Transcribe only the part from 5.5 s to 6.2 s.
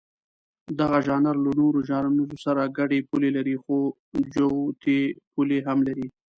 هم لري.